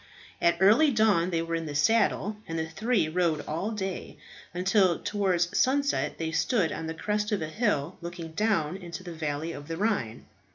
At 0.41 0.57
early 0.59 0.89
dawn 0.89 1.29
they 1.29 1.43
were 1.43 1.53
in 1.53 1.67
the 1.67 1.75
saddle, 1.75 2.37
and 2.47 2.57
the 2.57 2.67
three 2.67 3.07
rode 3.07 3.41
all 3.47 3.69
day, 3.69 4.17
until 4.51 4.97
towards 4.97 5.55
sunset 5.55 6.17
they 6.17 6.31
stood 6.31 6.71
on 6.71 6.87
the 6.87 6.95
crest 6.95 7.31
of 7.31 7.43
a 7.43 7.49
hill 7.49 7.99
looking 8.01 8.31
down 8.31 8.77
into 8.77 9.03
the 9.03 9.13
valley 9.13 9.51
of 9.51 9.67
the 9.67 9.77
Rhine. 9.77 10.25